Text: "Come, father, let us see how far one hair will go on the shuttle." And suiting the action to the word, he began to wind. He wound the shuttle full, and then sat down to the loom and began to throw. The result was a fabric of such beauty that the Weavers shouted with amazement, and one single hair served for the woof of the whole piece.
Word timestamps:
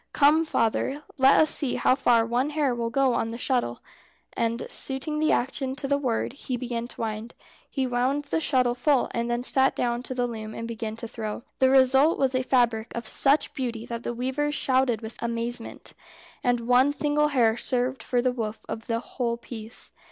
"Come, 0.13 0.45
father, 0.45 1.03
let 1.19 1.39
us 1.39 1.51
see 1.51 1.75
how 1.75 1.93
far 1.93 2.25
one 2.25 2.49
hair 2.49 2.73
will 2.73 2.89
go 2.89 3.13
on 3.13 3.27
the 3.27 3.37
shuttle." 3.37 3.81
And 4.33 4.65
suiting 4.67 5.19
the 5.19 5.31
action 5.31 5.75
to 5.75 5.87
the 5.87 5.99
word, 5.99 6.33
he 6.33 6.57
began 6.57 6.87
to 6.87 7.01
wind. 7.01 7.35
He 7.69 7.85
wound 7.85 8.23
the 8.23 8.39
shuttle 8.39 8.73
full, 8.73 9.09
and 9.11 9.29
then 9.29 9.43
sat 9.43 9.75
down 9.75 10.01
to 10.01 10.15
the 10.15 10.25
loom 10.25 10.55
and 10.55 10.67
began 10.67 10.95
to 10.95 11.07
throw. 11.07 11.43
The 11.59 11.69
result 11.69 12.17
was 12.17 12.33
a 12.33 12.41
fabric 12.41 12.91
of 12.95 13.07
such 13.07 13.53
beauty 13.53 13.85
that 13.85 14.01
the 14.01 14.15
Weavers 14.15 14.55
shouted 14.55 15.01
with 15.01 15.21
amazement, 15.21 15.93
and 16.43 16.61
one 16.61 16.93
single 16.93 17.27
hair 17.27 17.55
served 17.55 18.01
for 18.01 18.23
the 18.23 18.31
woof 18.31 18.65
of 18.67 18.87
the 18.87 19.01
whole 19.01 19.37
piece. 19.37 19.91